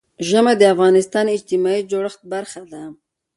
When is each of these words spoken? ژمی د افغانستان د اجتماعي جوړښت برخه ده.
ژمی 0.27 0.53
د 0.59 0.63
افغانستان 0.73 1.23
د 1.27 1.31
اجتماعي 1.37 1.81
جوړښت 1.91 2.21
برخه 2.33 2.61
ده. 2.71 2.83